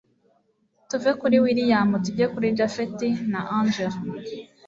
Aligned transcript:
tuve 0.89 1.11
kuri 1.19 1.37
william 1.45 1.89
tujye 2.03 2.25
kuri 2.33 2.47
japhet 2.57 2.99
na 3.31 3.39
angella 3.57 3.99